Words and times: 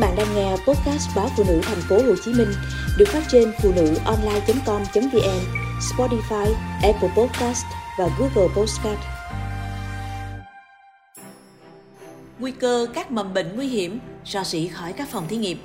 bạn 0.00 0.16
đang 0.16 0.34
nghe 0.34 0.50
podcast 0.50 1.16
báo 1.16 1.30
phụ 1.36 1.44
nữ 1.48 1.60
thành 1.62 1.80
phố 1.88 1.96
Hồ 1.96 2.14
Chí 2.24 2.32
Minh 2.32 2.48
được 2.98 3.08
phát 3.08 3.22
trên 3.28 3.52
phụ 3.62 3.72
nữ 3.76 3.94
online.com.vn, 4.04 5.40
Spotify, 5.80 6.54
Apple 6.82 7.10
Podcast 7.16 7.64
và 7.98 8.08
Google 8.18 8.54
Podcast. 8.56 9.00
Nguy 12.38 12.50
cơ 12.50 12.86
các 12.94 13.10
mầm 13.10 13.34
bệnh 13.34 13.56
nguy 13.56 13.66
hiểm 13.66 14.00
do 14.24 14.44
rỉ 14.44 14.68
khỏi 14.68 14.92
các 14.92 15.08
phòng 15.08 15.28
thí 15.28 15.36
nghiệm 15.36 15.58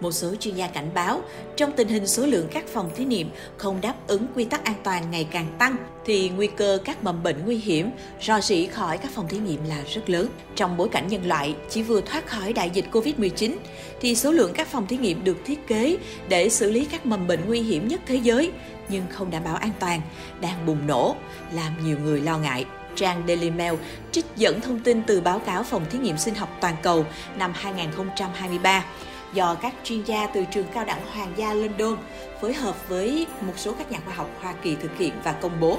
một 0.00 0.12
số 0.12 0.34
chuyên 0.40 0.54
gia 0.54 0.66
cảnh 0.66 0.90
báo, 0.94 1.20
trong 1.56 1.72
tình 1.72 1.88
hình 1.88 2.06
số 2.06 2.26
lượng 2.26 2.48
các 2.50 2.64
phòng 2.68 2.90
thí 2.96 3.04
nghiệm 3.04 3.30
không 3.56 3.80
đáp 3.80 3.94
ứng 4.06 4.26
quy 4.34 4.44
tắc 4.44 4.64
an 4.64 4.74
toàn 4.84 5.10
ngày 5.10 5.28
càng 5.30 5.46
tăng, 5.58 5.76
thì 6.04 6.28
nguy 6.28 6.46
cơ 6.46 6.78
các 6.84 7.04
mầm 7.04 7.22
bệnh 7.22 7.44
nguy 7.44 7.56
hiểm 7.56 7.90
rò 8.22 8.40
rỉ 8.40 8.66
khỏi 8.66 8.98
các 8.98 9.10
phòng 9.14 9.28
thí 9.28 9.38
nghiệm 9.38 9.64
là 9.68 9.82
rất 9.94 10.10
lớn. 10.10 10.28
Trong 10.56 10.76
bối 10.76 10.88
cảnh 10.88 11.08
nhân 11.08 11.28
loại 11.28 11.54
chỉ 11.70 11.82
vừa 11.82 12.00
thoát 12.00 12.26
khỏi 12.26 12.52
đại 12.52 12.70
dịch 12.70 12.86
Covid-19, 12.92 13.56
thì 14.00 14.14
số 14.14 14.32
lượng 14.32 14.52
các 14.54 14.68
phòng 14.68 14.86
thí 14.86 14.96
nghiệm 14.96 15.24
được 15.24 15.36
thiết 15.44 15.66
kế 15.66 15.96
để 16.28 16.48
xử 16.48 16.70
lý 16.70 16.84
các 16.84 17.06
mầm 17.06 17.26
bệnh 17.26 17.40
nguy 17.46 17.60
hiểm 17.60 17.88
nhất 17.88 18.00
thế 18.06 18.16
giới 18.16 18.52
nhưng 18.88 19.04
không 19.10 19.30
đảm 19.30 19.44
bảo 19.44 19.56
an 19.56 19.70
toàn, 19.80 20.00
đang 20.40 20.66
bùng 20.66 20.86
nổ, 20.86 21.16
làm 21.52 21.84
nhiều 21.84 21.98
người 21.98 22.20
lo 22.20 22.38
ngại 22.38 22.64
trang 22.96 23.22
Daily 23.28 23.50
Mail 23.50 23.74
trích 24.12 24.24
dẫn 24.36 24.60
thông 24.60 24.80
tin 24.80 25.02
từ 25.02 25.20
báo 25.20 25.38
cáo 25.38 25.62
Phòng 25.62 25.84
Thí 25.90 25.98
nghiệm 25.98 26.18
Sinh 26.18 26.34
học 26.34 26.58
Toàn 26.60 26.76
cầu 26.82 27.06
năm 27.38 27.52
2023 27.54 28.84
do 29.34 29.54
các 29.54 29.74
chuyên 29.84 30.02
gia 30.02 30.26
từ 30.26 30.44
trường 30.44 30.66
cao 30.74 30.84
đẳng 30.84 31.06
Hoàng 31.06 31.32
gia 31.36 31.54
London 31.54 31.96
phối 32.40 32.54
hợp 32.54 32.88
với 32.88 33.26
một 33.40 33.52
số 33.56 33.74
các 33.78 33.90
nhà 33.90 33.98
khoa 34.04 34.14
học 34.14 34.30
Hoa 34.40 34.52
Kỳ 34.62 34.76
thực 34.76 34.98
hiện 34.98 35.12
và 35.24 35.32
công 35.32 35.60
bố. 35.60 35.78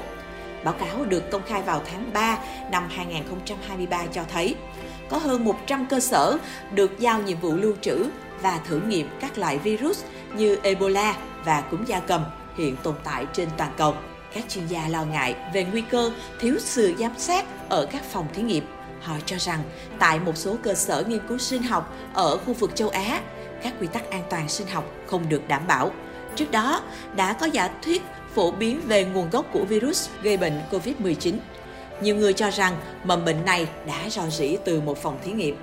Báo 0.64 0.74
cáo 0.74 1.04
được 1.04 1.30
công 1.30 1.42
khai 1.46 1.62
vào 1.62 1.82
tháng 1.90 2.12
3 2.12 2.38
năm 2.70 2.88
2023 2.90 4.06
cho 4.12 4.22
thấy, 4.32 4.54
có 5.08 5.18
hơn 5.18 5.44
100 5.44 5.86
cơ 5.86 6.00
sở 6.00 6.38
được 6.74 6.98
giao 6.98 7.22
nhiệm 7.22 7.40
vụ 7.40 7.54
lưu 7.54 7.74
trữ 7.80 8.04
và 8.42 8.60
thử 8.68 8.80
nghiệm 8.80 9.08
các 9.20 9.38
loại 9.38 9.58
virus 9.58 10.04
như 10.36 10.58
Ebola 10.62 11.14
và 11.44 11.60
cúm 11.60 11.84
da 11.84 12.00
cầm 12.00 12.24
hiện 12.56 12.76
tồn 12.82 12.94
tại 13.04 13.26
trên 13.32 13.48
toàn 13.56 13.72
cầu. 13.76 13.94
Các 14.34 14.44
chuyên 14.48 14.66
gia 14.66 14.88
lo 14.88 15.04
ngại 15.04 15.34
về 15.54 15.64
nguy 15.64 15.80
cơ 15.80 16.10
thiếu 16.40 16.54
sự 16.58 16.94
giám 16.98 17.12
sát 17.18 17.44
ở 17.68 17.86
các 17.86 18.02
phòng 18.04 18.26
thí 18.34 18.42
nghiệm. 18.42 18.64
Họ 19.02 19.14
cho 19.26 19.36
rằng 19.38 19.62
tại 19.98 20.20
một 20.20 20.36
số 20.36 20.56
cơ 20.62 20.74
sở 20.74 21.04
nghiên 21.08 21.20
cứu 21.28 21.38
sinh 21.38 21.62
học 21.62 21.94
ở 22.14 22.36
khu 22.36 22.52
vực 22.52 22.76
châu 22.76 22.88
Á 22.88 23.20
các 23.62 23.74
quy 23.80 23.86
tắc 23.86 24.10
an 24.10 24.22
toàn 24.30 24.48
sinh 24.48 24.66
học 24.66 24.84
không 25.06 25.28
được 25.28 25.48
đảm 25.48 25.62
bảo. 25.66 25.90
Trước 26.36 26.50
đó, 26.50 26.82
đã 27.16 27.32
có 27.32 27.46
giả 27.46 27.68
thuyết 27.82 28.02
phổ 28.34 28.50
biến 28.50 28.80
về 28.86 29.04
nguồn 29.04 29.30
gốc 29.30 29.46
của 29.52 29.64
virus 29.64 30.08
gây 30.22 30.36
bệnh 30.36 30.60
COVID-19. 30.70 31.34
Nhiều 32.00 32.16
người 32.16 32.32
cho 32.32 32.50
rằng 32.50 32.76
mầm 33.04 33.24
bệnh 33.24 33.44
này 33.44 33.66
đã 33.86 34.10
rò 34.10 34.26
rỉ 34.26 34.56
từ 34.64 34.80
một 34.80 34.98
phòng 34.98 35.18
thí 35.24 35.32
nghiệm. 35.32 35.56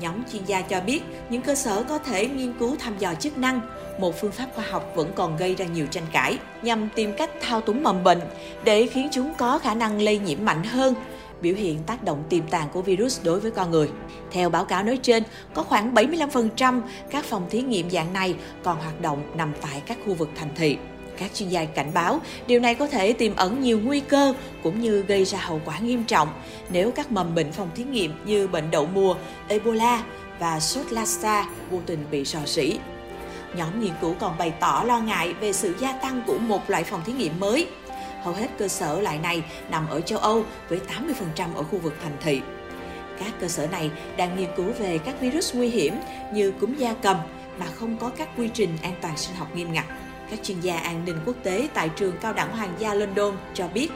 Nhóm 0.00 0.14
chuyên 0.32 0.44
gia 0.44 0.62
cho 0.62 0.80
biết 0.80 1.02
những 1.30 1.42
cơ 1.42 1.54
sở 1.54 1.82
có 1.82 1.98
thể 1.98 2.26
nghiên 2.26 2.52
cứu 2.52 2.76
thăm 2.78 2.98
dò 2.98 3.14
chức 3.14 3.38
năng, 3.38 3.60
một 3.98 4.20
phương 4.20 4.32
pháp 4.32 4.46
khoa 4.54 4.64
học 4.70 4.92
vẫn 4.94 5.12
còn 5.14 5.36
gây 5.36 5.54
ra 5.54 5.66
nhiều 5.66 5.86
tranh 5.90 6.06
cãi 6.12 6.38
nhằm 6.62 6.88
tìm 6.94 7.12
cách 7.16 7.30
thao 7.40 7.60
túng 7.60 7.82
mầm 7.82 8.04
bệnh 8.04 8.20
để 8.64 8.86
khiến 8.86 9.08
chúng 9.12 9.34
có 9.34 9.58
khả 9.58 9.74
năng 9.74 10.02
lây 10.02 10.18
nhiễm 10.18 10.44
mạnh 10.44 10.64
hơn 10.64 10.94
biểu 11.42 11.54
hiện 11.54 11.78
tác 11.86 12.04
động 12.04 12.24
tiềm 12.28 12.48
tàng 12.48 12.68
của 12.72 12.82
virus 12.82 13.20
đối 13.24 13.40
với 13.40 13.50
con 13.50 13.70
người. 13.70 13.88
Theo 14.30 14.50
báo 14.50 14.64
cáo 14.64 14.82
nói 14.82 14.98
trên, 15.02 15.22
có 15.54 15.62
khoảng 15.62 15.94
75% 15.94 16.80
các 17.10 17.24
phòng 17.24 17.46
thí 17.50 17.62
nghiệm 17.62 17.90
dạng 17.90 18.12
này 18.12 18.34
còn 18.62 18.78
hoạt 18.78 19.00
động 19.00 19.22
nằm 19.36 19.52
tại 19.60 19.82
các 19.86 19.98
khu 20.06 20.14
vực 20.14 20.28
thành 20.36 20.48
thị. 20.56 20.76
Các 21.18 21.34
chuyên 21.34 21.48
gia 21.48 21.64
cảnh 21.64 21.90
báo 21.94 22.20
điều 22.46 22.60
này 22.60 22.74
có 22.74 22.86
thể 22.86 23.12
tiềm 23.12 23.36
ẩn 23.36 23.60
nhiều 23.60 23.80
nguy 23.84 24.00
cơ 24.00 24.34
cũng 24.62 24.80
như 24.80 25.02
gây 25.02 25.24
ra 25.24 25.38
hậu 25.38 25.60
quả 25.64 25.78
nghiêm 25.78 26.04
trọng 26.04 26.28
nếu 26.68 26.90
các 26.90 27.12
mầm 27.12 27.34
bệnh 27.34 27.52
phòng 27.52 27.70
thí 27.74 27.84
nghiệm 27.84 28.12
như 28.24 28.48
bệnh 28.48 28.70
đậu 28.70 28.86
mùa, 28.86 29.16
Ebola 29.48 30.04
và 30.38 30.60
sốt 30.60 30.92
Lassa 30.92 31.46
vô 31.70 31.78
tình 31.86 32.04
bị 32.10 32.24
rò 32.24 32.38
rỉ. 32.46 32.78
Nhóm 33.56 33.80
nghiên 33.80 33.92
cứu 34.00 34.14
còn 34.20 34.38
bày 34.38 34.52
tỏ 34.60 34.84
lo 34.86 35.00
ngại 35.00 35.34
về 35.40 35.52
sự 35.52 35.74
gia 35.78 35.92
tăng 35.92 36.22
của 36.26 36.38
một 36.38 36.70
loại 36.70 36.84
phòng 36.84 37.00
thí 37.06 37.12
nghiệm 37.12 37.40
mới 37.40 37.66
Hầu 38.22 38.34
hết 38.34 38.48
cơ 38.58 38.68
sở 38.68 39.00
loại 39.00 39.18
này 39.18 39.42
nằm 39.70 39.88
ở 39.88 40.00
châu 40.00 40.18
Âu 40.18 40.44
với 40.68 40.80
80% 41.36 41.54
ở 41.54 41.62
khu 41.62 41.78
vực 41.78 41.94
thành 42.02 42.16
thị. 42.20 42.40
Các 43.18 43.32
cơ 43.40 43.48
sở 43.48 43.66
này 43.66 43.90
đang 44.16 44.36
nghiên 44.36 44.48
cứu 44.56 44.72
về 44.78 44.98
các 44.98 45.20
virus 45.20 45.54
nguy 45.54 45.68
hiểm 45.68 45.94
như 46.32 46.50
cúm 46.50 46.74
da 46.74 46.94
cầm 47.02 47.16
mà 47.58 47.66
không 47.66 47.96
có 47.96 48.10
các 48.16 48.28
quy 48.36 48.48
trình 48.48 48.78
an 48.82 48.94
toàn 49.00 49.16
sinh 49.16 49.36
học 49.36 49.56
nghiêm 49.56 49.72
ngặt. 49.72 49.84
Các 50.30 50.38
chuyên 50.42 50.60
gia 50.60 50.78
an 50.78 51.04
ninh 51.04 51.16
quốc 51.26 51.36
tế 51.42 51.68
tại 51.74 51.88
trường 51.88 52.16
cao 52.20 52.32
đẳng 52.32 52.56
Hoàng 52.56 52.74
gia 52.78 52.94
London 52.94 53.36
cho 53.54 53.68
biết, 53.68 53.88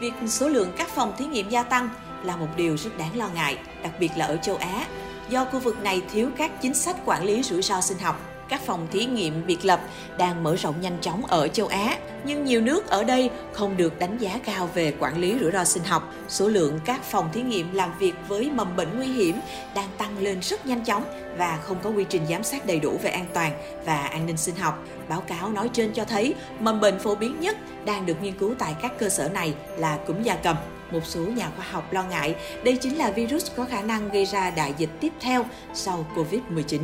việc 0.00 0.12
số 0.28 0.48
lượng 0.48 0.72
các 0.76 0.88
phòng 0.88 1.12
thí 1.18 1.24
nghiệm 1.24 1.48
gia 1.48 1.62
tăng 1.62 1.88
là 2.24 2.36
một 2.36 2.48
điều 2.56 2.76
rất 2.76 2.98
đáng 2.98 3.16
lo 3.16 3.28
ngại, 3.34 3.58
đặc 3.82 3.92
biệt 4.00 4.10
là 4.16 4.26
ở 4.26 4.36
châu 4.36 4.56
Á, 4.56 4.86
do 5.28 5.44
khu 5.44 5.58
vực 5.58 5.82
này 5.82 6.02
thiếu 6.12 6.28
các 6.36 6.62
chính 6.62 6.74
sách 6.74 6.96
quản 7.04 7.24
lý 7.24 7.42
rủi 7.42 7.62
ro 7.62 7.80
sinh 7.80 7.98
học 7.98 8.20
các 8.50 8.60
phòng 8.60 8.86
thí 8.90 9.04
nghiệm 9.04 9.46
biệt 9.46 9.64
lập 9.64 9.80
đang 10.18 10.42
mở 10.42 10.56
rộng 10.56 10.80
nhanh 10.80 10.98
chóng 11.00 11.26
ở 11.26 11.48
châu 11.48 11.66
Á, 11.66 11.98
nhưng 12.24 12.44
nhiều 12.44 12.60
nước 12.60 12.88
ở 12.88 13.04
đây 13.04 13.30
không 13.52 13.76
được 13.76 13.98
đánh 13.98 14.18
giá 14.18 14.40
cao 14.44 14.68
về 14.74 14.94
quản 14.98 15.18
lý 15.18 15.36
rủi 15.40 15.52
ro 15.52 15.64
sinh 15.64 15.84
học. 15.84 16.14
Số 16.28 16.48
lượng 16.48 16.80
các 16.84 17.02
phòng 17.04 17.28
thí 17.32 17.42
nghiệm 17.42 17.74
làm 17.74 17.98
việc 17.98 18.14
với 18.28 18.50
mầm 18.50 18.76
bệnh 18.76 18.96
nguy 18.96 19.06
hiểm 19.06 19.40
đang 19.74 19.88
tăng 19.98 20.18
lên 20.18 20.40
rất 20.42 20.66
nhanh 20.66 20.84
chóng 20.84 21.04
và 21.36 21.58
không 21.62 21.76
có 21.82 21.90
quy 21.90 22.04
trình 22.08 22.26
giám 22.30 22.42
sát 22.42 22.66
đầy 22.66 22.80
đủ 22.80 22.98
về 23.02 23.10
an 23.10 23.26
toàn 23.34 23.52
và 23.86 24.02
an 24.02 24.26
ninh 24.26 24.36
sinh 24.36 24.56
học. 24.56 24.84
Báo 25.08 25.20
cáo 25.20 25.50
nói 25.50 25.70
trên 25.72 25.92
cho 25.92 26.04
thấy 26.04 26.34
mầm 26.60 26.80
bệnh 26.80 26.98
phổ 26.98 27.14
biến 27.14 27.40
nhất 27.40 27.56
đang 27.84 28.06
được 28.06 28.22
nghiên 28.22 28.38
cứu 28.38 28.54
tại 28.58 28.74
các 28.82 28.92
cơ 28.98 29.08
sở 29.08 29.28
này 29.28 29.54
là 29.76 29.98
cúm 30.06 30.22
da 30.22 30.34
cầm. 30.34 30.56
Một 30.92 31.06
số 31.06 31.20
nhà 31.20 31.50
khoa 31.56 31.66
học 31.70 31.92
lo 31.92 32.04
ngại 32.04 32.34
đây 32.64 32.76
chính 32.80 32.96
là 32.96 33.10
virus 33.10 33.50
có 33.56 33.64
khả 33.64 33.82
năng 33.82 34.08
gây 34.08 34.24
ra 34.24 34.50
đại 34.50 34.74
dịch 34.78 34.90
tiếp 35.00 35.12
theo 35.20 35.44
sau 35.74 36.06
COVID-19. 36.16 36.78